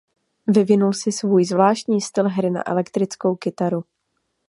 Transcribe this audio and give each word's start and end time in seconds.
Vyvinul 0.47 0.93
si 0.93 1.11
svůj 1.11 1.45
zvláštní 1.45 2.01
styl 2.01 2.29
hry 2.29 2.49
na 2.49 2.67
elektrickou 2.69 3.35
kytaru. 3.35 3.83